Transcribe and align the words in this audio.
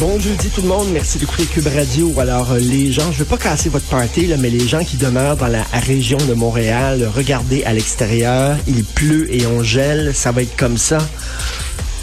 Bon 0.00 0.20
jeudi 0.20 0.48
tout 0.50 0.62
le 0.62 0.68
monde, 0.68 0.86
merci 0.92 1.18
d'écouter 1.18 1.44
Cube 1.44 1.66
Radio. 1.66 2.12
Alors 2.20 2.52
euh, 2.52 2.58
les 2.60 2.92
gens, 2.92 3.10
je 3.10 3.18
veux 3.18 3.24
pas 3.24 3.36
casser 3.36 3.68
votre 3.68 3.86
party, 3.86 4.28
là, 4.28 4.36
mais 4.36 4.48
les 4.48 4.68
gens 4.68 4.84
qui 4.84 4.96
demeurent 4.96 5.36
dans 5.36 5.48
la 5.48 5.64
région 5.72 6.18
de 6.18 6.34
Montréal, 6.34 7.10
regardez 7.16 7.64
à 7.64 7.72
l'extérieur, 7.72 8.56
il 8.68 8.84
pleut 8.84 9.32
et 9.34 9.44
on 9.48 9.64
gèle, 9.64 10.14
ça 10.14 10.30
va 10.30 10.42
être 10.42 10.56
comme 10.56 10.78
ça 10.78 10.98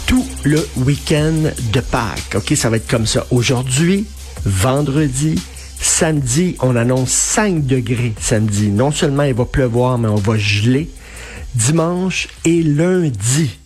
tout 0.06 0.26
le 0.44 0.68
week-end 0.76 1.50
de 1.72 1.80
Pâques. 1.80 2.34
Ok, 2.34 2.52
ça 2.54 2.68
va 2.68 2.76
être 2.76 2.86
comme 2.86 3.06
ça. 3.06 3.26
Aujourd'hui, 3.30 4.04
vendredi, 4.44 5.40
samedi, 5.80 6.54
on 6.60 6.76
annonce 6.76 7.10
5 7.10 7.64
degrés 7.64 8.12
samedi. 8.20 8.68
Non 8.68 8.90
seulement 8.90 9.22
il 9.22 9.32
va 9.32 9.46
pleuvoir, 9.46 9.96
mais 9.96 10.08
on 10.08 10.16
va 10.16 10.36
geler. 10.36 10.90
Dimanche 11.54 12.28
et 12.44 12.62
lundi, 12.62 13.58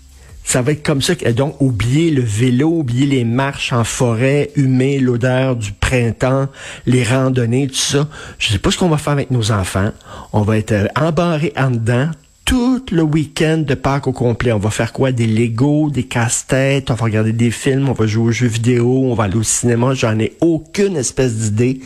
ça 0.44 0.62
va 0.62 0.72
être 0.72 0.82
comme 0.82 1.02
ça. 1.02 1.14
Donc, 1.14 1.60
oubliez 1.60 2.10
le 2.10 2.22
vélo, 2.22 2.68
oubliez 2.68 3.06
les 3.06 3.24
marches 3.24 3.72
en 3.72 3.84
forêt, 3.84 4.50
humer 4.56 4.98
l'odeur 4.98 5.56
du 5.56 5.72
printemps, 5.72 6.48
les 6.86 7.04
randonnées, 7.04 7.68
tout 7.68 7.74
ça. 7.74 8.08
Je 8.38 8.48
sais 8.48 8.58
pas 8.58 8.70
ce 8.70 8.78
qu'on 8.78 8.88
va 8.88 8.98
faire 8.98 9.12
avec 9.12 9.30
nos 9.30 9.52
enfants. 9.52 9.92
On 10.32 10.42
va 10.42 10.58
être 10.58 10.72
euh, 10.72 10.86
embarrés 10.96 11.52
en 11.56 11.70
dedans 11.70 12.10
tout 12.44 12.84
le 12.90 13.02
week-end 13.02 13.58
de 13.58 13.74
Pâques 13.74 14.06
au 14.06 14.12
complet. 14.12 14.52
On 14.52 14.58
va 14.58 14.70
faire 14.70 14.92
quoi? 14.92 15.12
Des 15.12 15.26
Legos, 15.26 15.90
des 15.90 16.02
casse-têtes, 16.02 16.90
on 16.90 16.94
va 16.94 17.04
regarder 17.04 17.32
des 17.32 17.50
films, 17.50 17.88
on 17.88 17.92
va 17.92 18.06
jouer 18.06 18.28
aux 18.28 18.32
jeux 18.32 18.48
vidéo, 18.48 19.04
on 19.04 19.14
va 19.14 19.24
aller 19.24 19.36
au 19.36 19.42
cinéma. 19.42 19.94
J'en 19.94 20.18
ai 20.18 20.36
aucune 20.40 20.96
espèce 20.96 21.34
d'idée. 21.34 21.80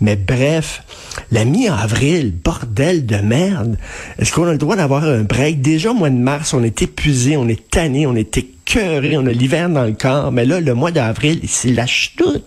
Mais 0.00 0.16
bref, 0.16 0.82
la 1.30 1.44
mi-avril, 1.44 2.34
bordel 2.44 3.06
de 3.06 3.16
merde. 3.16 3.78
Est-ce 4.18 4.32
qu'on 4.32 4.46
a 4.46 4.52
le 4.52 4.58
droit 4.58 4.76
d'avoir 4.76 5.04
un 5.04 5.22
break? 5.22 5.60
Déjà, 5.60 5.92
au 5.92 5.94
mois 5.94 6.10
de 6.10 6.16
mars, 6.16 6.52
on 6.52 6.62
est 6.64 6.82
épuisé, 6.82 7.36
on 7.36 7.48
est 7.48 7.68
tanné, 7.70 8.06
on 8.06 8.16
est 8.16 8.36
on 8.76 9.26
a 9.26 9.30
l'hiver 9.30 9.68
dans 9.68 9.84
le 9.84 9.92
corps. 9.92 10.32
Mais 10.32 10.44
là, 10.44 10.60
le 10.60 10.74
mois 10.74 10.90
d'avril, 10.90 11.40
il 11.64 11.74
lâche 11.74 12.14
tout. 12.16 12.42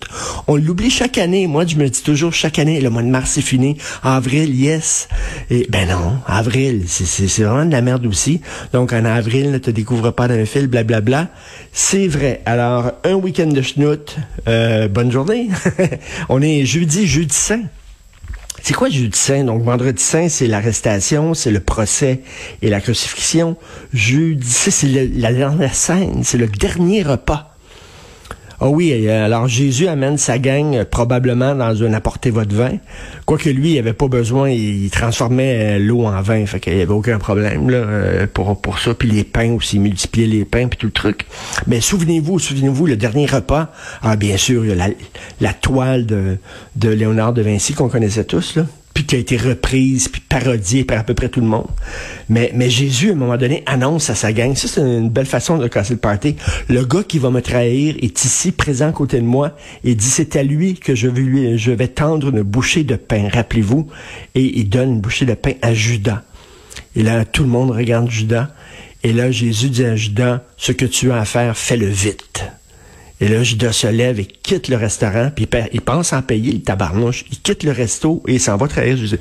On 0.47 0.55
l'oublie 0.55 0.89
chaque 0.89 1.17
année. 1.17 1.47
Moi, 1.47 1.65
je 1.65 1.75
me 1.75 1.89
dis 1.89 2.03
toujours 2.03 2.33
chaque 2.33 2.59
année, 2.59 2.81
le 2.81 2.89
mois 2.89 3.03
de 3.03 3.07
mars, 3.07 3.31
c'est 3.31 3.41
fini. 3.41 3.77
Avril, 4.03 4.55
yes. 4.55 5.07
Et 5.49 5.67
ben 5.69 5.87
non, 5.89 6.17
avril, 6.27 6.83
c'est 6.87 7.43
vraiment 7.43 7.65
de 7.65 7.71
la 7.71 7.81
merde 7.81 8.05
aussi. 8.05 8.41
Donc, 8.73 8.93
en 8.93 9.05
avril, 9.05 9.51
ne 9.51 9.57
te 9.57 9.71
découvre 9.71 10.11
pas 10.11 10.27
d'un 10.27 10.45
fil, 10.45 10.67
blablabla. 10.67 11.29
C'est 11.71 12.07
vrai. 12.07 12.41
Alors, 12.45 12.91
un 13.03 13.13
week-end 13.13 13.47
de 13.47 13.61
schnout, 13.61 14.17
euh, 14.47 14.87
bonne 14.87 15.11
journée. 15.11 15.49
on 16.29 16.41
est 16.41 16.65
jeudi, 16.65 17.07
jeudi 17.07 17.35
saint. 17.35 17.63
C'est 18.63 18.73
quoi 18.73 18.89
jeudi 18.89 19.17
saint? 19.17 19.43
Donc, 19.43 19.63
vendredi 19.63 20.01
saint, 20.01 20.29
c'est 20.29 20.47
l'arrestation, 20.47 21.33
c'est 21.33 21.51
le 21.51 21.59
procès 21.59 22.21
et 22.61 22.69
la 22.69 22.79
crucifixion. 22.79 23.57
Jeudi 23.91 24.47
saint, 24.47 24.71
c'est 24.71 25.09
la 25.15 25.33
dernière 25.33 25.73
scène, 25.73 26.23
c'est 26.23 26.37
le 26.37 26.47
dernier 26.47 27.01
repas. 27.01 27.50
Ah 28.63 28.69
oui, 28.69 28.93
euh, 28.93 29.25
alors 29.25 29.47
Jésus 29.47 29.87
amène 29.87 30.19
sa 30.19 30.37
gang 30.37 30.75
euh, 30.75 30.85
probablement 30.85 31.55
dans 31.55 31.83
un 31.83 31.93
apporter 31.93 32.29
votre 32.29 32.55
vin. 32.55 32.73
Quoique 33.25 33.49
lui, 33.49 33.71
il 33.71 33.79
avait 33.79 33.93
pas 33.93 34.07
besoin, 34.07 34.51
il, 34.51 34.91
transformait 34.91 35.77
euh, 35.77 35.79
l'eau 35.79 36.05
en 36.05 36.21
vin, 36.21 36.45
fait 36.45 36.59
qu'il 36.59 36.77
y 36.77 36.81
avait 36.81 36.93
aucun 36.93 37.17
problème 37.17 37.71
là, 37.71 38.27
pour, 38.27 38.61
pour 38.61 38.77
ça. 38.77 38.93
Puis 38.93 39.09
les 39.09 39.23
pains 39.23 39.53
aussi, 39.53 39.77
il 39.77 39.81
multipliait 39.81 40.27
les 40.27 40.45
pains, 40.45 40.67
puis 40.67 40.77
tout 40.77 40.85
le 40.85 40.91
truc. 40.91 41.25
Mais 41.65 41.81
souvenez-vous, 41.81 42.37
souvenez-vous, 42.37 42.85
le 42.85 42.97
dernier 42.97 43.25
repas, 43.25 43.71
ah 44.03 44.15
bien 44.15 44.37
sûr, 44.37 44.63
il 44.63 44.69
y 44.69 44.73
a 44.73 44.75
la, 44.75 44.89
la 45.39 45.53
toile 45.53 46.05
de, 46.05 46.37
de 46.75 46.89
Léonard 46.89 47.33
de 47.33 47.41
Vinci 47.41 47.73
qu'on 47.73 47.89
connaissait 47.89 48.25
tous, 48.25 48.57
là 48.57 48.65
puis 48.93 49.05
qui 49.05 49.15
a 49.15 49.17
été 49.19 49.37
reprise, 49.37 50.07
puis 50.07 50.21
parodiée 50.21 50.83
par 50.83 50.99
à 50.99 51.03
peu 51.03 51.13
près 51.13 51.29
tout 51.29 51.41
le 51.41 51.47
monde. 51.47 51.67
Mais, 52.29 52.51
mais 52.53 52.69
Jésus, 52.69 53.09
à 53.09 53.13
un 53.13 53.15
moment 53.15 53.37
donné, 53.37 53.63
annonce 53.65 54.09
à 54.09 54.15
sa 54.15 54.33
gang, 54.33 54.55
ça 54.55 54.67
c'est 54.67 54.81
une 54.81 55.09
belle 55.09 55.25
façon 55.25 55.57
de 55.57 55.67
casser 55.67 55.93
le 55.93 55.99
party, 55.99 56.35
le 56.67 56.83
gars 56.85 57.03
qui 57.03 57.19
va 57.19 57.29
me 57.29 57.41
trahir 57.41 57.95
est 58.01 58.23
ici, 58.23 58.51
présent 58.51 58.89
à 58.89 58.91
côté 58.91 59.17
de 59.17 59.25
moi, 59.25 59.55
et 59.83 59.95
dit, 59.95 60.05
c'est 60.05 60.35
à 60.35 60.43
lui 60.43 60.75
que 60.75 60.95
je 60.95 61.07
vais, 61.07 61.21
lui, 61.21 61.57
je 61.57 61.71
vais 61.71 61.87
tendre 61.87 62.29
une 62.29 62.41
bouchée 62.41 62.83
de 62.83 62.95
pain, 62.95 63.27
rappelez-vous, 63.31 63.87
et 64.35 64.59
il 64.59 64.69
donne 64.69 64.91
une 64.93 65.01
bouchée 65.01 65.25
de 65.25 65.33
pain 65.33 65.53
à 65.61 65.73
Judas. 65.73 66.23
Et 66.95 67.03
là, 67.03 67.25
tout 67.25 67.43
le 67.43 67.49
monde 67.49 67.71
regarde 67.71 68.09
Judas, 68.09 68.49
et 69.03 69.13
là, 69.13 69.31
Jésus 69.31 69.69
dit 69.69 69.85
à 69.85 69.95
Judas, 69.95 70.43
ce 70.57 70.71
que 70.71 70.85
tu 70.85 71.11
as 71.11 71.19
à 71.19 71.25
faire, 71.25 71.57
fais-le 71.57 71.87
vite. 71.87 72.43
Et 73.21 73.27
là, 73.27 73.43
Judas 73.43 73.71
se 73.71 73.87
lève 73.87 74.19
et 74.19 74.25
quitte 74.25 74.67
le 74.67 74.75
restaurant, 74.75 75.29
puis 75.33 75.47
il, 75.71 75.81
pense 75.81 76.11
en 76.11 76.23
payer, 76.23 76.53
le 76.53 76.61
tabarnouche. 76.61 77.23
Il 77.31 77.39
quitte 77.39 77.63
le 77.63 77.71
resto 77.71 78.23
et 78.27 78.33
il 78.33 78.39
s'en 78.39 78.57
va 78.57 78.67
trahir 78.67 78.97
Jésus. 78.97 79.19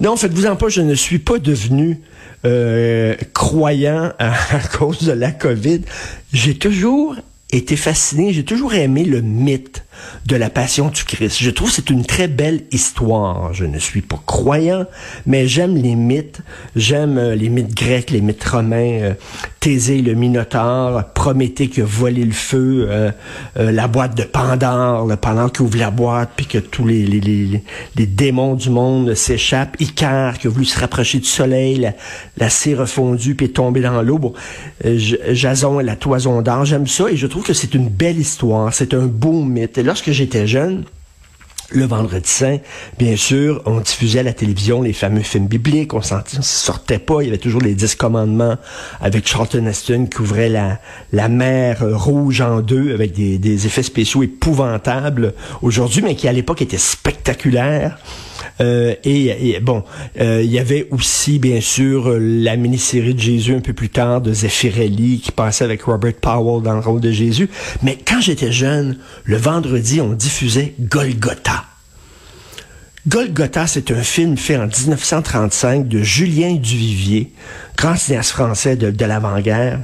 Non, 0.00 0.16
faites-vous-en 0.16 0.54
pas, 0.56 0.68
je 0.68 0.82
ne 0.82 0.94
suis 0.94 1.18
pas 1.18 1.38
devenu 1.38 2.00
euh, 2.44 3.14
croyant 3.32 4.12
à 4.18 4.34
cause 4.78 5.04
de 5.04 5.12
la 5.12 5.30
COVID. 5.30 5.80
J'ai 6.32 6.58
toujours 6.58 7.16
été 7.50 7.76
fasciné, 7.76 8.34
j'ai 8.34 8.44
toujours 8.44 8.74
aimé 8.74 9.04
le 9.04 9.22
mythe 9.22 9.82
de 10.26 10.36
la 10.36 10.50
passion 10.50 10.88
du 10.88 11.04
Christ. 11.04 11.38
Je 11.40 11.50
trouve 11.50 11.68
que 11.68 11.74
c'est 11.74 11.90
une 11.90 12.04
très 12.04 12.28
belle 12.28 12.62
histoire. 12.70 13.52
Je 13.52 13.64
ne 13.64 13.78
suis 13.78 14.02
pas 14.02 14.20
croyant, 14.26 14.86
mais 15.26 15.46
j'aime 15.46 15.76
les 15.76 15.94
mythes. 15.94 16.40
J'aime 16.76 17.18
euh, 17.18 17.34
les 17.34 17.48
mythes 17.48 17.74
grecs, 17.74 18.10
les 18.10 18.20
mythes 18.20 18.44
romains, 18.44 19.00
euh, 19.00 19.14
Thésée, 19.60 20.02
le 20.02 20.14
Minotaure, 20.14 21.04
Prométhée 21.14 21.68
qui 21.68 21.80
a 21.80 21.84
volé 21.84 22.24
le 22.24 22.32
feu, 22.32 22.88
euh, 22.90 23.10
la 23.56 23.88
boîte 23.88 24.16
de 24.16 24.24
Pandore, 24.24 25.06
le 25.06 25.16
Pandore 25.16 25.52
qui 25.52 25.62
ouvre 25.62 25.78
la 25.78 25.90
boîte, 25.90 26.30
puis 26.36 26.46
que 26.46 26.58
tous 26.58 26.86
les, 26.86 27.62
démons 27.96 28.54
du 28.54 28.70
monde 28.70 29.14
s'échappent, 29.14 29.76
Icare 29.80 30.38
qui 30.38 30.48
a 30.48 30.50
voulu 30.50 30.64
se 30.64 30.78
rapprocher 30.78 31.18
du 31.18 31.26
soleil, 31.26 31.76
la, 31.76 31.92
la 32.38 32.50
cire 32.50 32.88
fondue, 32.88 33.34
puis 33.34 33.46
est 33.46 33.50
tombé 33.50 33.80
dans 33.80 34.02
l'eau. 34.02 34.34
Jason 34.84 35.80
et 35.80 35.84
la 35.84 35.96
toison 35.96 36.42
d'or, 36.42 36.64
j'aime 36.64 36.86
ça, 36.86 37.08
et 37.08 37.16
je 37.16 37.26
trouve 37.26 37.44
que 37.44 37.52
c'est 37.52 37.74
une 37.74 37.88
belle 37.88 38.18
histoire, 38.18 38.74
c'est 38.74 38.94
un 38.94 39.06
beau 39.06 39.44
mythe. 39.44 39.78
Et 39.82 39.84
lorsque 39.84 40.12
j'étais 40.12 40.46
jeune, 40.46 40.84
le 41.74 41.86
vendredi 41.86 42.28
saint, 42.28 42.58
bien 42.98 43.16
sûr, 43.16 43.62
on 43.66 43.80
diffusait 43.80 44.20
à 44.20 44.22
la 44.22 44.32
télévision 44.32 44.82
les 44.82 44.92
fameux 44.92 45.22
films 45.22 45.46
bibliques, 45.46 45.94
on 45.94 46.02
s'en 46.02 46.20
sortait 46.40 46.98
pas, 46.98 47.22
il 47.22 47.26
y 47.26 47.28
avait 47.28 47.38
toujours 47.38 47.60
les 47.60 47.74
dix 47.74 47.94
commandements 47.94 48.56
avec 49.00 49.26
Charlton 49.26 49.66
Heston 49.66 50.06
qui 50.06 50.20
ouvrait 50.20 50.48
la, 50.48 50.80
la 51.12 51.28
mer 51.28 51.82
rouge 51.82 52.40
en 52.40 52.60
deux 52.60 52.92
avec 52.92 53.12
des, 53.12 53.66
effets 53.66 53.82
spéciaux 53.82 54.22
épouvantables 54.22 55.34
aujourd'hui, 55.60 56.02
mais 56.02 56.14
qui 56.14 56.28
à 56.28 56.32
l'époque 56.32 56.62
étaient 56.62 56.78
spectaculaires. 56.78 57.98
Euh, 58.60 58.94
et, 59.04 59.50
et, 59.50 59.60
bon, 59.60 59.84
euh, 60.20 60.42
il 60.42 60.50
y 60.50 60.58
avait 60.58 60.88
aussi 60.90 61.38
bien 61.38 61.60
sûr 61.60 62.16
la 62.18 62.56
mini-série 62.56 63.14
de 63.14 63.20
Jésus 63.20 63.54
un 63.54 63.60
peu 63.60 63.72
plus 63.72 63.88
tard 63.88 64.20
de 64.20 64.32
Zeffirelli 64.32 65.20
qui 65.20 65.32
passait 65.32 65.64
avec 65.64 65.82
Robert 65.82 66.14
Powell 66.14 66.62
dans 66.62 66.74
le 66.74 66.80
rôle 66.80 67.00
de 67.00 67.10
Jésus. 67.10 67.48
Mais 67.82 67.96
quand 67.96 68.20
j'étais 68.20 68.52
jeune, 68.52 68.98
le 69.24 69.36
vendredi, 69.36 70.00
on 70.00 70.12
diffusait 70.12 70.74
Golgotha. 70.80 71.61
Golgotha, 73.08 73.66
c'est 73.66 73.90
un 73.90 74.02
film 74.02 74.36
fait 74.36 74.56
en 74.56 74.68
1935 74.68 75.88
de 75.88 76.04
Julien 76.04 76.54
Duvivier, 76.54 77.32
grand 77.76 77.96
cinéaste 77.96 78.30
français 78.30 78.76
de, 78.76 79.04
l'avant-guerre. 79.04 79.80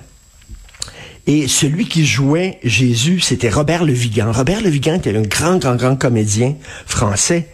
Et 1.26 1.48
celui 1.48 1.86
qui 1.88 2.06
jouait 2.06 2.60
Jésus, 2.62 3.18
c'était 3.18 3.50
Robert 3.50 3.84
Le 3.84 3.92
Vigan. 3.92 4.30
Robert 4.30 4.60
Le 4.60 4.70
Vigan 4.70 4.94
était 4.94 5.16
un 5.16 5.22
grand, 5.22 5.58
grand, 5.58 5.74
grand 5.74 5.96
comédien 5.96 6.54
français. 6.86 7.48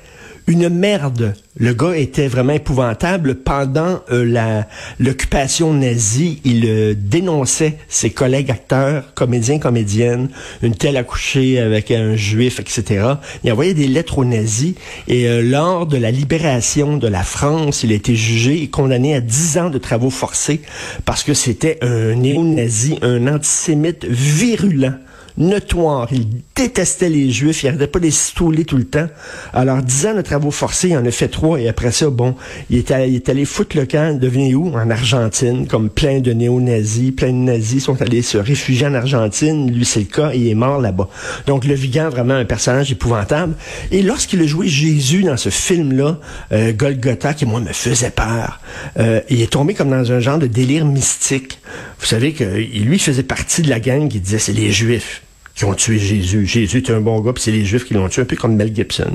Une 0.47 0.69
merde. 0.69 1.35
Le 1.57 1.73
gars 1.73 1.97
était 1.97 2.29
vraiment 2.29 2.53
épouvantable. 2.53 3.37
Pendant 3.37 4.01
euh, 4.13 4.63
l'occupation 5.01 5.73
nazie, 5.73 6.41
il 6.45 6.67
euh, 6.67 6.95
dénonçait 6.95 7.79
ses 7.89 8.11
collègues 8.11 8.51
acteurs, 8.51 9.15
comédiens, 9.15 9.59
comédiennes, 9.59 10.29
une 10.63 10.75
telle 10.75 10.99
accouchée 10.99 11.59
avec 11.61 11.91
un 11.91 12.15
juif, 12.15 12.61
etc. 12.61 13.15
Il 13.43 13.53
envoyait 13.53 13.73
des 13.73 13.87
lettres 13.87 14.19
aux 14.19 14.27
nazis. 14.27 14.75
Et 15.09 15.29
euh, 15.29 15.41
lors 15.41 15.87
de 15.87 15.97
la 15.97 16.11
libération 16.11 16.99
de 16.99 17.09
la 17.09 17.23
France, 17.23 17.83
il 17.83 17.93
a 17.93 17.95
été 17.95 18.15
jugé 18.15 18.63
et 18.63 18.69
condamné 18.69 19.15
à 19.15 19.23
10 19.23 19.59
ans 19.59 19.71
de 19.71 19.79
travaux 19.79 20.11
forcés 20.11 20.61
parce 21.07 21.23
que 21.23 21.33
c'était 21.33 21.79
un 21.81 22.17
néo-nazi, 22.17 22.99
un 23.01 23.29
antisémite 23.29 24.05
virulent. 24.05 24.99
Notoire. 25.37 26.09
Il 26.13 26.27
détestait 26.55 27.09
les 27.09 27.31
Juifs. 27.31 27.63
Il 27.63 27.67
n'arrêtait 27.67 27.87
pas 27.87 27.99
de 27.99 28.05
les 28.05 28.11
stouler 28.11 28.65
tout 28.65 28.77
le 28.77 28.85
temps. 28.85 29.09
Alors, 29.53 29.83
dix 29.83 30.07
ans 30.07 30.15
de 30.15 30.23
travaux 30.23 30.51
forcés, 30.51 30.89
il 30.91 30.97
en 30.97 31.05
a 31.05 31.11
fait 31.11 31.29
trois. 31.29 31.61
Et 31.61 31.69
après 31.69 31.93
ça, 31.93 32.11
bon, 32.11 32.35
il 32.71 32.79
est 32.79 32.91
allé, 32.91 33.23
il 33.27 33.39
est 33.39 33.45
foutre 33.45 33.77
le 33.77 33.87
camp. 33.87 34.19
Devenez 34.19 34.55
où? 34.55 34.75
En 34.75 34.91
Argentine, 34.91 35.67
comme 35.67 35.91
plein 35.91 36.21
de 36.21 36.33
néo-nazis. 36.33 37.13
Plein 37.13 37.29
de 37.29 37.33
nazis 37.33 37.85
sont 37.85 38.01
allés 38.01 38.23
se 38.23 38.39
réfugier 38.39 38.87
en 38.87 38.95
Argentine. 38.95 39.71
Lui, 39.71 39.85
c'est 39.85 40.01
le 40.01 40.07
cas. 40.07 40.33
il 40.35 40.49
est 40.49 40.55
mort 40.55 40.81
là-bas. 40.81 41.09
Donc, 41.47 41.65
le 41.65 41.75
Vigan, 41.75 42.09
vraiment 42.09 42.35
un 42.35 42.45
personnage 42.45 42.93
épouvantable. 42.93 43.55
Et 43.91 44.03
lorsqu'il 44.03 44.41
a 44.43 44.47
joué 44.47 44.69
Jésus 44.69 45.23
dans 45.23 45.37
ce 45.37 45.49
film-là, 45.49 46.19
euh, 46.53 46.73
Golgotha, 46.73 47.35
qui, 47.35 47.47
moi, 47.47 47.61
me 47.61 47.73
faisait 47.73 48.11
peur, 48.11 48.61
euh, 48.99 49.21
il 49.29 49.43
est 49.43 49.53
tombé 49.53 49.75
comme 49.75 49.91
dans 49.91 50.13
un 50.13 50.21
genre 50.21 50.39
de 50.39 50.47
délire 50.47 50.85
mystique. 50.85 51.59
Vous 51.99 52.07
savez 52.07 52.33
que 52.33 52.45
lui 52.85 52.99
faisait 52.99 53.23
partie 53.23 53.63
de 53.63 53.71
la 53.71 53.81
gang 53.81 54.09
qui 54.09 54.21
disait 54.21 54.39
c'est 54.39 54.53
les 54.53 54.73
Juifs 54.73 55.23
qui 55.55 55.65
ont 55.65 55.75
tué 55.75 55.99
Jésus. 55.99 56.47
Jésus 56.47 56.79
est 56.79 56.91
un 56.91 57.01
bon 57.01 57.21
gars, 57.21 57.33
puis 57.33 57.43
c'est 57.43 57.53
les 57.53 57.65
Juifs 57.65 57.85
qui 57.85 57.95
l'ont 57.95 58.09
tué, 58.09 58.23
un 58.23 58.25
peu 58.25 58.37
comme 58.37 58.57
Mel 58.57 58.75
Gibson. 58.75 59.13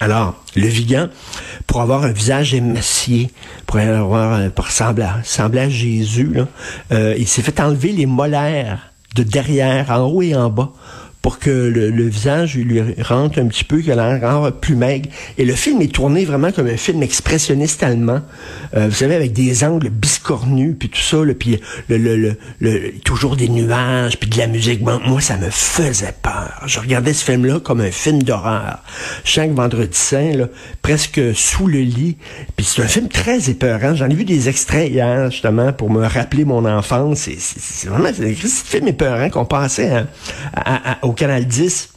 Alors, 0.00 0.42
le 0.56 0.66
Vigan, 0.66 1.08
pour 1.66 1.82
avoir 1.82 2.04
un 2.04 2.12
visage 2.12 2.54
émacié, 2.54 3.30
pour 3.66 3.78
avoir 3.78 4.40
ressembler 4.56 5.04
à, 5.04 5.68
Jésus, 5.68 6.32
euh, 6.90 7.14
il 7.18 7.28
s'est 7.28 7.42
fait 7.42 7.60
enlever 7.60 7.92
les 7.92 8.06
molaires 8.06 8.90
de 9.14 9.22
derrière, 9.22 9.90
en 9.90 10.06
haut 10.06 10.22
et 10.22 10.34
en 10.34 10.48
bas, 10.48 10.72
pour 11.22 11.38
que 11.38 11.50
le, 11.50 12.08
visage 12.08 12.56
lui 12.56 12.80
rentre 13.02 13.38
un 13.38 13.46
petit 13.46 13.64
peu, 13.64 13.80
qu'il 13.80 13.92
a 13.92 14.18
l'air 14.18 14.52
plus 14.52 14.74
maigre. 14.74 15.08
Et 15.38 15.44
le 15.44 15.54
film 15.54 15.82
est 15.82 15.92
tourné 15.92 16.24
vraiment 16.24 16.50
comme 16.50 16.66
un 16.66 16.76
film 16.76 17.02
expressionniste 17.02 17.82
allemand, 17.82 18.20
euh, 18.74 18.88
vous 18.88 18.94
savez, 18.94 19.14
avec 19.14 19.32
des 19.32 19.62
angles 19.64 19.90
biscornus, 19.90 20.76
puis 20.78 20.88
tout 20.88 21.00
ça, 21.00 21.18
puis 21.38 21.60
le, 21.88 21.98
le, 21.98 22.36
le, 22.60 22.92
toujours 23.04 23.36
des 23.36 23.48
nuages, 23.48 24.18
puis 24.18 24.30
de 24.30 24.38
la 24.38 24.46
musique. 24.46 24.80
moi, 24.80 25.20
ça 25.20 25.36
me 25.36 25.50
faisait 25.50 26.14
peur. 26.22 26.62
Je 26.66 26.80
regardais 26.80 27.12
ce 27.12 27.24
film-là 27.24 27.60
comme 27.60 27.80
un 27.80 27.90
film 27.90 28.22
d'horreur. 28.22 28.82
Chaque 29.24 29.50
vendredi 29.50 29.96
saint, 29.96 30.32
là, 30.32 30.46
presque 30.82 31.20
sous 31.34 31.66
le 31.66 31.80
lit. 31.80 32.16
Puis 32.56 32.64
c'est 32.64 32.82
un 32.82 32.88
film 32.88 33.08
très 33.08 33.50
épeurant. 33.50 33.94
J'en 33.94 34.08
ai 34.08 34.14
vu 34.14 34.24
des 34.24 34.48
extraits 34.48 34.90
hier, 34.90 35.30
justement, 35.30 35.72
pour 35.72 35.90
me 35.90 36.06
rappeler 36.06 36.44
mon 36.44 36.64
enfance. 36.64 37.28
C'est 37.38 37.88
vraiment 37.88 38.08
un 38.08 38.34
film 38.34 38.88
épeurant 38.88 39.28
qu'on 39.28 39.44
passait 39.44 39.90
à, 40.54 40.92
à, 40.92 41.06
au 41.10 41.12
Canal 41.12 41.44
10 41.44 41.90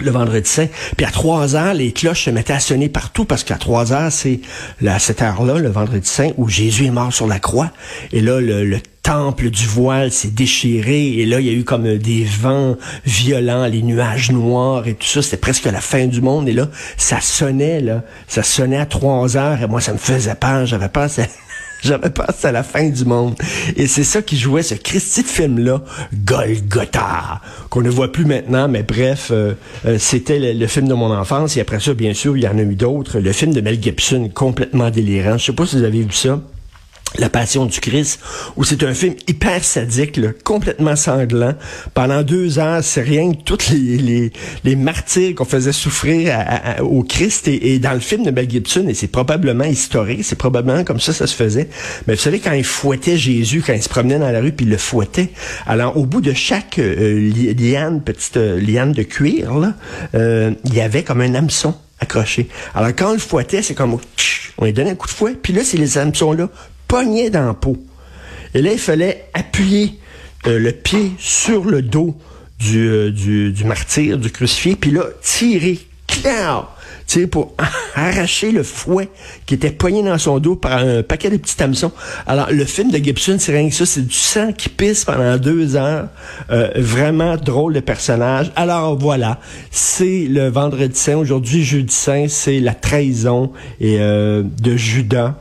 le 0.00 0.10
vendredi 0.10 0.48
saint. 0.48 0.66
Puis 0.96 1.06
à 1.06 1.10
3 1.10 1.54
heures, 1.56 1.74
les 1.74 1.92
cloches 1.92 2.24
se 2.24 2.30
mettaient 2.30 2.52
à 2.52 2.60
sonner 2.60 2.88
partout 2.88 3.24
parce 3.24 3.44
qu'à 3.44 3.56
3 3.56 3.92
heures, 3.92 4.12
c'est 4.12 4.40
à 4.86 4.98
cette 4.98 5.22
heure-là, 5.22 5.58
le 5.58 5.68
vendredi 5.68 6.08
saint, 6.08 6.30
où 6.36 6.48
Jésus 6.48 6.86
est 6.86 6.90
mort 6.90 7.12
sur 7.12 7.26
la 7.26 7.38
croix. 7.38 7.70
Et 8.12 8.20
là, 8.20 8.40
le, 8.40 8.78
temple 9.04 9.50
du 9.50 9.66
voile 9.66 10.10
s'est 10.10 10.30
déchiré 10.30 11.08
et 11.18 11.26
là, 11.26 11.38
il 11.38 11.46
y 11.46 11.50
a 11.50 11.52
eu 11.52 11.62
comme 11.62 11.98
des 11.98 12.24
vents 12.24 12.74
violents, 13.04 13.66
les 13.66 13.82
nuages 13.82 14.32
noirs 14.32 14.88
et 14.88 14.94
tout 14.94 15.06
ça. 15.06 15.20
C'était 15.20 15.36
presque 15.36 15.66
la 15.66 15.82
fin 15.82 16.06
du 16.06 16.22
monde. 16.22 16.48
Et 16.48 16.54
là, 16.54 16.68
ça 16.96 17.20
sonnait, 17.20 17.82
là. 17.82 18.02
Ça 18.28 18.42
sonnait 18.42 18.78
à 18.78 18.86
3 18.86 19.36
heures 19.36 19.62
et 19.62 19.66
moi, 19.66 19.82
ça 19.82 19.92
me 19.92 19.98
faisait 19.98 20.34
peur. 20.34 20.64
J'avais 20.64 20.88
peur. 20.88 21.10
J'avais 21.84 22.10
passé 22.10 22.46
à 22.46 22.52
la 22.52 22.62
fin 22.62 22.88
du 22.88 23.04
monde. 23.04 23.34
Et 23.76 23.86
c'est 23.86 24.04
ça 24.04 24.22
qui 24.22 24.38
jouait 24.38 24.62
ce 24.62 24.74
Christy 24.74 25.22
film-là, 25.22 25.82
Golgotha, 26.24 27.42
qu'on 27.68 27.82
ne 27.82 27.90
voit 27.90 28.10
plus 28.10 28.24
maintenant, 28.24 28.68
mais 28.68 28.82
bref, 28.82 29.28
euh, 29.30 29.52
euh, 29.84 29.98
c'était 29.98 30.54
le, 30.54 30.66
film 30.66 30.88
de 30.88 30.94
mon 30.94 31.14
enfance. 31.14 31.58
Et 31.58 31.60
après 31.60 31.80
ça, 31.80 31.92
bien 31.92 32.14
sûr, 32.14 32.38
il 32.38 32.44
y 32.44 32.48
en 32.48 32.56
a 32.56 32.62
eu 32.62 32.74
d'autres. 32.74 33.18
Le 33.18 33.32
film 33.32 33.52
de 33.52 33.60
Mel 33.60 33.82
Gibson, 33.82 34.30
complètement 34.32 34.90
délirant. 34.90 35.36
Je 35.36 35.44
sais 35.46 35.52
pas 35.52 35.66
si 35.66 35.76
vous 35.76 35.84
avez 35.84 36.02
vu 36.02 36.12
ça. 36.12 36.40
La 37.16 37.28
Passion 37.28 37.66
du 37.66 37.78
Christ, 37.78 38.18
où 38.56 38.64
c'est 38.64 38.82
un 38.82 38.92
film 38.92 39.14
hyper 39.28 39.62
sadique, 39.62 40.18
complètement 40.42 40.96
sanglant. 40.96 41.54
Pendant 41.94 42.22
deux 42.22 42.58
heures, 42.58 42.82
c'est 42.82 43.02
rien 43.02 43.32
que 43.32 43.42
tous 43.44 43.70
les, 43.70 43.98
les, 43.98 44.32
les 44.64 44.76
martyrs 44.76 45.36
qu'on 45.36 45.44
faisait 45.44 45.72
souffrir 45.72 46.36
au 46.82 47.04
Christ 47.04 47.46
et, 47.46 47.78
dans 47.78 47.92
le 47.92 48.00
film 48.00 48.24
de 48.24 48.32
Mel 48.32 48.50
Gibson, 48.50 48.86
et 48.88 48.94
c'est 48.94 49.06
probablement 49.06 49.64
historique, 49.64 50.24
c'est 50.24 50.36
probablement 50.36 50.82
comme 50.82 50.98
ça 50.98 51.12
ça 51.12 51.28
se 51.28 51.36
faisait. 51.36 51.68
Mais 52.06 52.14
vous 52.14 52.20
savez, 52.20 52.40
quand 52.40 52.52
il 52.52 52.64
fouettait 52.64 53.16
Jésus, 53.16 53.62
quand 53.64 53.74
il 53.74 53.82
se 53.82 53.88
promenait 53.88 54.18
dans 54.18 54.30
la 54.30 54.40
rue, 54.40 54.52
puis 54.52 54.66
il 54.66 54.70
le 54.70 54.78
fouettait, 54.78 55.30
alors 55.66 55.96
au 55.96 56.06
bout 56.06 56.20
de 56.20 56.32
chaque 56.32 56.78
euh, 56.80 57.30
liane, 57.56 58.02
petite 58.02 58.38
euh, 58.38 58.60
liane 58.60 58.92
de 58.92 59.04
cuir, 59.04 59.54
là, 59.54 59.74
euh, 60.14 60.50
il 60.64 60.74
y 60.74 60.80
avait 60.80 61.04
comme 61.04 61.20
un 61.20 61.34
hameçon 61.34 61.74
accroché. 62.00 62.48
Alors 62.74 62.90
quand 62.96 63.10
on 63.10 63.12
le 63.12 63.18
fouettait, 63.18 63.62
c'est 63.62 63.74
comme 63.74 63.98
on 64.58 64.64
lui 64.64 64.72
donnait 64.72 64.90
un 64.90 64.94
coup 64.94 65.06
de 65.06 65.12
fouet, 65.12 65.36
puis 65.40 65.52
là, 65.52 65.62
c'est 65.64 65.76
les 65.76 65.98
hameçons-là 65.98 66.48
pognait 66.94 67.28
dans 67.28 67.46
la 67.46 67.54
peau. 67.54 67.76
Et 68.54 68.62
là, 68.62 68.70
il 68.70 68.78
fallait 68.78 69.24
appuyer 69.34 69.98
euh, 70.46 70.60
le 70.60 70.70
pied 70.70 71.10
sur 71.18 71.64
le 71.64 71.82
dos 71.82 72.16
du, 72.60 72.88
euh, 72.88 73.10
du, 73.10 73.64
martyr, 73.64 74.16
du 74.16 74.30
crucifié, 74.30 74.76
puis 74.76 74.92
là, 74.92 75.02
tirer, 75.20 75.80
clair, 76.06 76.68
pour 77.32 77.52
arracher 77.96 78.52
le 78.52 78.62
fouet 78.62 79.08
qui 79.44 79.54
était 79.54 79.72
poigné 79.72 80.04
dans 80.04 80.18
son 80.18 80.38
dos 80.38 80.54
par 80.54 80.78
un 80.78 81.02
paquet 81.02 81.30
de 81.30 81.36
petits 81.36 81.60
hameçons. 81.60 81.90
Alors, 82.28 82.52
le 82.52 82.64
film 82.64 82.92
de 82.92 82.98
Gibson, 82.98 83.38
c'est 83.40 83.50
rien 83.50 83.68
que 83.68 83.74
ça, 83.74 83.86
c'est 83.86 84.06
du 84.06 84.14
sang 84.14 84.52
qui 84.52 84.68
pisse 84.68 85.04
pendant 85.04 85.36
deux 85.36 85.74
heures. 85.74 86.06
Euh, 86.50 86.70
vraiment 86.76 87.36
drôle 87.36 87.74
de 87.74 87.80
personnage. 87.80 88.52
Alors 88.54 88.96
voilà, 88.96 89.40
c'est 89.72 90.28
le 90.30 90.48
vendredi 90.48 90.96
saint. 90.96 91.16
Aujourd'hui, 91.16 91.64
jeudi 91.64 91.92
saint, 91.92 92.26
c'est 92.28 92.60
la 92.60 92.74
trahison 92.74 93.50
de 93.80 94.76
Judas 94.76 95.34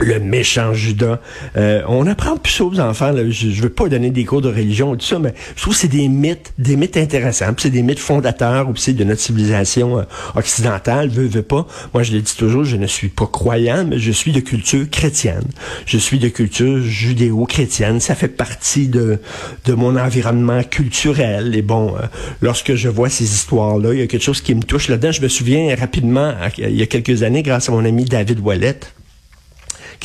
le 0.00 0.18
méchant 0.18 0.74
Judas. 0.74 1.20
Euh, 1.56 1.82
on 1.88 2.06
apprend 2.06 2.36
plus 2.36 2.60
aux 2.60 2.80
enfants. 2.80 3.12
Je, 3.16 3.50
je 3.50 3.62
veux 3.62 3.68
pas 3.68 3.88
donner 3.88 4.10
des 4.10 4.24
cours 4.24 4.40
de 4.40 4.48
religion 4.48 4.94
et 4.94 4.98
tout 4.98 5.06
ça, 5.06 5.18
mais 5.18 5.34
je 5.56 5.62
trouve 5.62 5.74
que 5.74 5.80
c'est 5.80 5.88
des 5.88 6.08
mythes, 6.08 6.52
des 6.58 6.76
mythes 6.76 6.96
intéressants. 6.96 7.54
C'est 7.56 7.70
des 7.70 7.82
mythes 7.82 7.98
fondateurs 7.98 8.68
aussi 8.68 8.94
de 8.94 9.04
notre 9.04 9.20
civilisation 9.20 9.98
euh, 9.98 10.02
occidentale. 10.34 11.08
Veux, 11.08 11.26
veux 11.26 11.42
pas. 11.42 11.66
Moi, 11.92 12.02
je 12.02 12.12
le 12.12 12.20
dis 12.20 12.36
toujours, 12.36 12.64
je 12.64 12.76
ne 12.76 12.86
suis 12.86 13.08
pas 13.08 13.26
croyant, 13.26 13.84
mais 13.84 13.98
je 13.98 14.12
suis 14.12 14.32
de 14.32 14.40
culture 14.40 14.88
chrétienne. 14.90 15.44
Je 15.86 15.98
suis 15.98 16.18
de 16.18 16.28
culture 16.28 16.80
judéo-chrétienne. 16.80 18.00
Ça 18.00 18.14
fait 18.14 18.28
partie 18.28 18.88
de, 18.88 19.20
de 19.64 19.74
mon 19.74 19.96
environnement 19.96 20.62
culturel. 20.64 21.54
Et 21.54 21.62
bon, 21.62 21.94
euh, 21.94 22.06
lorsque 22.42 22.74
je 22.74 22.88
vois 22.88 23.08
ces 23.08 23.24
histoires-là, 23.24 23.92
il 23.94 24.00
y 24.00 24.02
a 24.02 24.06
quelque 24.06 24.22
chose 24.22 24.40
qui 24.40 24.54
me 24.54 24.62
touche 24.62 24.88
là-dedans. 24.88 25.12
Je 25.12 25.22
me 25.22 25.28
souviens 25.28 25.74
rapidement, 25.76 26.34
il 26.58 26.76
y 26.76 26.82
a 26.82 26.86
quelques 26.86 27.22
années, 27.22 27.42
grâce 27.42 27.68
à 27.68 27.72
mon 27.72 27.84
ami 27.84 28.04
David 28.04 28.40
Wallet, 28.40 28.80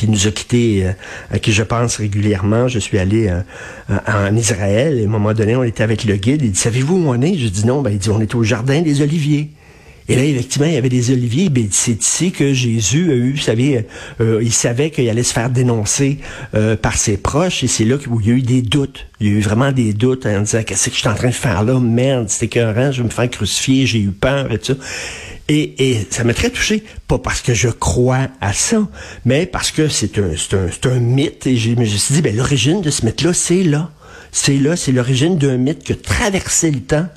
qui 0.00 0.08
nous 0.08 0.26
a 0.26 0.30
quittés, 0.30 0.86
euh, 0.86 0.92
à 1.30 1.38
qui 1.38 1.52
je 1.52 1.62
pense 1.62 1.96
régulièrement. 1.96 2.68
Je 2.68 2.78
suis 2.78 2.98
allé 2.98 3.28
euh, 3.28 3.42
en 4.06 4.34
Israël 4.34 4.98
et 4.98 5.02
à 5.02 5.04
un 5.04 5.10
moment 5.10 5.34
donné, 5.34 5.56
on 5.56 5.62
était 5.62 5.82
avec 5.82 6.04
le 6.04 6.16
guide. 6.16 6.40
Il 6.42 6.52
dit, 6.52 6.58
savez-vous 6.58 6.96
où 6.96 7.08
on 7.10 7.20
est? 7.20 7.36
Je 7.36 7.48
dis 7.48 7.66
non. 7.66 7.82
Ben, 7.82 7.90
il 7.90 7.98
dit, 7.98 8.08
on 8.08 8.20
est 8.20 8.34
au 8.34 8.42
jardin 8.42 8.80
des 8.80 9.02
Oliviers. 9.02 9.50
Et 10.10 10.16
là, 10.16 10.24
effectivement, 10.24 10.66
il 10.66 10.74
y 10.74 10.76
avait 10.76 10.88
des 10.88 11.10
oliviers. 11.10 11.48
Ben, 11.48 11.68
c'est 11.70 12.02
ici 12.02 12.32
que 12.32 12.52
Jésus 12.52 13.10
a 13.10 13.14
eu, 13.14 13.32
vous 13.32 13.40
savez, 13.40 13.86
euh, 14.20 14.40
il 14.42 14.52
savait 14.52 14.90
qu'il 14.90 15.08
allait 15.08 15.22
se 15.22 15.32
faire 15.32 15.50
dénoncer 15.50 16.18
par 16.82 16.96
ses 16.96 17.16
proches. 17.16 17.62
Et 17.64 17.68
c'est 17.68 17.84
là 17.84 17.96
où 18.08 18.20
il 18.20 18.26
y 18.26 18.30
a 18.30 18.34
eu 18.34 18.42
des 18.42 18.62
doutes. 18.62 19.06
Il 19.20 19.26
y 19.26 19.30
a 19.30 19.32
eu 19.34 19.40
vraiment 19.40 19.72
des 19.72 19.92
doutes 19.92 20.26
en 20.26 20.40
disant, 20.40 20.62
qu'est-ce 20.62 20.88
que 20.88 20.94
je 20.94 21.00
suis 21.00 21.08
en 21.08 21.14
train 21.14 21.28
de 21.28 21.34
faire 21.34 21.62
là? 21.62 21.78
Merde, 21.78 22.28
c'était 22.28 22.46
écœurant, 22.46 22.90
je 22.90 23.02
vais 23.02 23.08
me 23.08 23.12
faire 23.12 23.30
crucifier, 23.30 23.86
j'ai 23.86 24.00
eu 24.00 24.10
peur 24.10 24.50
et 24.50 24.58
tout 24.58 24.74
ça. 24.74 24.78
Et, 25.52 26.06
ça 26.10 26.22
m'a 26.22 26.32
très 26.32 26.50
touché, 26.50 26.84
pas 27.08 27.18
parce 27.18 27.40
que 27.40 27.54
je 27.54 27.68
crois 27.68 28.28
à 28.40 28.52
ça, 28.52 28.86
mais 29.24 29.46
parce 29.46 29.72
que 29.72 29.88
c'est 29.88 30.18
un, 30.18 30.30
un, 30.30 30.90
un 30.90 31.00
mythe. 31.00 31.46
Et 31.48 31.56
je 31.56 31.70
me 31.70 31.84
suis 31.84 32.14
dit, 32.14 32.22
ben, 32.22 32.36
l'origine 32.36 32.80
de 32.82 32.90
ce 32.90 33.04
mythe-là, 33.04 33.32
c'est 33.32 33.64
là. 33.64 33.90
C'est 34.30 34.58
là, 34.58 34.76
c'est 34.76 34.92
l'origine 34.92 35.38
d'un 35.38 35.56
mythe 35.56 35.82
qui 35.82 35.92
a 35.92 35.96
traversé 35.96 36.70
le 36.70 36.80
temps 36.80 37.08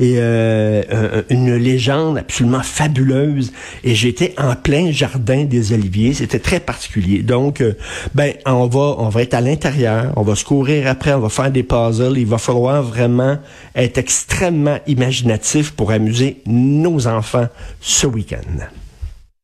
et 0.00 0.14
euh, 0.16 1.22
une 1.28 1.54
légende 1.54 2.18
absolument 2.18 2.62
fabuleuse. 2.62 3.52
Et 3.84 3.94
j'étais 3.94 4.34
en 4.38 4.56
plein 4.56 4.90
jardin 4.90 5.44
des 5.44 5.74
Oliviers. 5.74 6.14
C'était 6.14 6.38
très 6.38 6.58
particulier. 6.58 7.22
Donc, 7.22 7.60
euh, 7.60 7.74
ben, 8.14 8.32
on 8.46 8.66
va, 8.66 8.96
on 8.98 9.10
va 9.10 9.22
être 9.22 9.34
à 9.34 9.42
l'intérieur. 9.42 10.12
On 10.16 10.22
va 10.22 10.34
se 10.34 10.44
courir 10.44 10.86
après. 10.88 11.12
On 11.12 11.20
va 11.20 11.28
faire 11.28 11.50
des 11.50 11.62
puzzles. 11.62 12.16
Il 12.16 12.26
va 12.26 12.38
falloir 12.38 12.82
vraiment 12.82 13.36
être 13.76 13.98
extrêmement 13.98 14.78
imaginatif 14.86 15.72
pour 15.72 15.92
amuser 15.92 16.38
nos 16.46 17.06
enfants 17.06 17.48
ce 17.80 18.06
week-end. 18.06 18.64